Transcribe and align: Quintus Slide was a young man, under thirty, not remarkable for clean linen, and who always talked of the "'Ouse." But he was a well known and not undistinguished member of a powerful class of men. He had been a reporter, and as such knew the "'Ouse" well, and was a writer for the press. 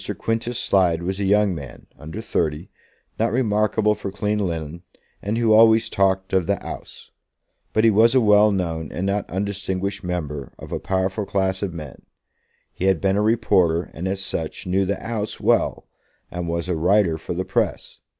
Quintus 0.17 0.57
Slide 0.59 1.03
was 1.03 1.19
a 1.19 1.25
young 1.25 1.53
man, 1.53 1.85
under 1.95 2.21
thirty, 2.21 2.71
not 3.19 3.31
remarkable 3.31 3.93
for 3.93 4.11
clean 4.11 4.39
linen, 4.39 4.81
and 5.21 5.37
who 5.37 5.53
always 5.53 5.91
talked 5.91 6.33
of 6.33 6.47
the 6.47 6.57
"'Ouse." 6.65 7.11
But 7.71 7.83
he 7.83 7.91
was 7.91 8.15
a 8.15 8.19
well 8.19 8.51
known 8.51 8.91
and 8.91 9.05
not 9.05 9.29
undistinguished 9.29 10.03
member 10.03 10.53
of 10.57 10.71
a 10.71 10.79
powerful 10.79 11.27
class 11.27 11.61
of 11.61 11.71
men. 11.75 12.01
He 12.73 12.85
had 12.85 12.99
been 12.99 13.15
a 13.15 13.21
reporter, 13.21 13.91
and 13.93 14.07
as 14.07 14.25
such 14.25 14.65
knew 14.65 14.87
the 14.87 14.97
"'Ouse" 15.07 15.39
well, 15.39 15.87
and 16.31 16.47
was 16.47 16.67
a 16.67 16.75
writer 16.75 17.19
for 17.19 17.35
the 17.35 17.45
press. 17.45 17.99